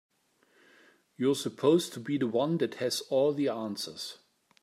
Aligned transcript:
You're 1.15 1.35
supposed 1.35 1.93
to 1.93 1.99
be 1.99 2.17
the 2.17 2.25
one 2.25 2.57
that 2.57 2.73
has 2.81 3.01
all 3.11 3.33
the 3.35 3.49
answers. 3.49 4.17